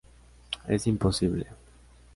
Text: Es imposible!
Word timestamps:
Es 0.67 0.87
imposible! 0.87 1.45